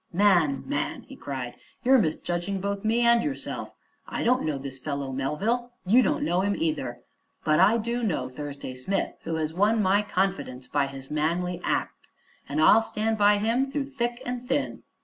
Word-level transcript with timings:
"Man, 0.11 0.63
man!" 0.65 1.03
he 1.03 1.15
cried, 1.15 1.53
"you're 1.83 1.99
misjudging 1.99 2.59
both 2.59 2.83
me 2.83 3.01
and 3.01 3.21
yourself, 3.21 3.75
I 4.07 4.23
don't 4.23 4.41
know 4.43 4.57
this 4.57 4.79
fellow 4.79 5.11
Melville. 5.11 5.73
You 5.85 6.01
don't 6.01 6.23
know 6.23 6.41
him, 6.41 6.55
either. 6.55 7.03
But 7.43 7.59
I 7.59 7.77
do 7.77 8.01
know 8.01 8.27
Thursday 8.27 8.73
Smith, 8.73 9.13
who 9.25 9.35
has 9.35 9.53
won 9.53 9.79
my 9.79 10.01
confidence 10.01 10.65
and 10.65 10.73
by 10.73 10.87
his 10.87 11.11
manly 11.11 11.61
acts, 11.63 12.13
and 12.49 12.59
I'll 12.59 12.81
stand 12.81 13.19
by 13.19 13.37
him 13.37 13.69
through 13.69 13.85
thick 13.85 14.19
and 14.25 14.43
thin!" 14.43 14.81